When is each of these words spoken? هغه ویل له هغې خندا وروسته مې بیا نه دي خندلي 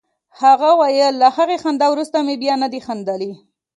هغه 0.41 0.69
ویل 0.79 1.13
له 1.21 1.27
هغې 1.37 1.57
خندا 1.63 1.87
وروسته 1.91 2.17
مې 2.25 2.35
بیا 2.43 2.55
نه 2.63 2.67
دي 2.73 2.79
خندلي 2.87 3.31